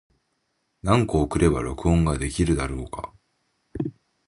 [0.81, 3.13] 何個送れば録音ができるんだろうか。